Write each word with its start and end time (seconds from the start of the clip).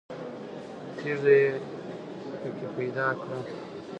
تیږه 0.97 1.31
یې 1.41 1.47
په 2.39 2.47
کې 2.57 2.67
پیدا 2.75 3.07
کړه. 3.21 3.39